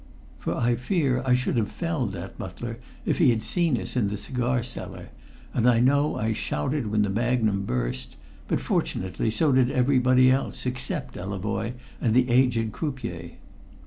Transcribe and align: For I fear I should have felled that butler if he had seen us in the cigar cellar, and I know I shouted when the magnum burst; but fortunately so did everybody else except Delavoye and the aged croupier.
For 0.39 0.55
I 0.55 0.73
fear 0.77 1.21
I 1.27 1.35
should 1.35 1.57
have 1.57 1.69
felled 1.71 2.11
that 2.13 2.35
butler 2.39 2.79
if 3.05 3.19
he 3.19 3.29
had 3.29 3.43
seen 3.43 3.79
us 3.79 3.95
in 3.95 4.07
the 4.07 4.17
cigar 4.17 4.63
cellar, 4.63 5.09
and 5.53 5.69
I 5.69 5.79
know 5.79 6.15
I 6.15 6.33
shouted 6.33 6.87
when 6.89 7.03
the 7.03 7.09
magnum 7.11 7.65
burst; 7.65 8.17
but 8.47 8.59
fortunately 8.59 9.29
so 9.29 9.51
did 9.51 9.69
everybody 9.69 10.31
else 10.31 10.65
except 10.65 11.13
Delavoye 11.13 11.73
and 12.01 12.15
the 12.15 12.31
aged 12.31 12.71
croupier. 12.71 13.33